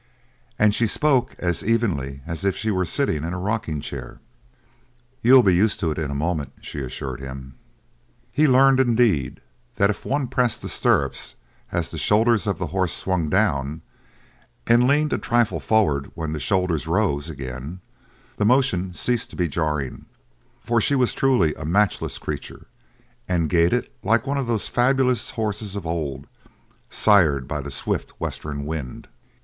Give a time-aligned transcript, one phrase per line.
[0.57, 4.19] And she spoke as evenly as if she were sitting in a rocking chair.
[5.21, 7.53] "You'll be used to it in a moment," she assured him.
[8.31, 9.41] He learned, indeed,
[9.75, 11.35] that if one pressed the stirrups
[11.71, 13.83] as the shoulders of the horse swung down
[14.65, 17.79] and leaned a trifle forward when the shoulders rose again,
[18.37, 20.05] the motion ceased to be jarring;
[20.65, 22.65] for she was truly a matchless creature
[23.27, 26.25] and gaited like one of those fabulous horses of old,
[26.89, 29.07] sired by the swift western wind.